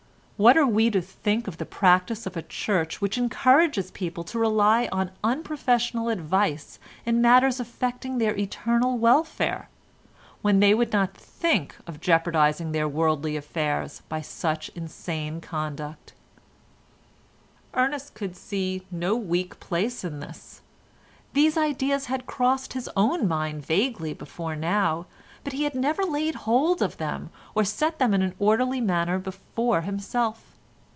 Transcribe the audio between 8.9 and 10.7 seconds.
welfare, when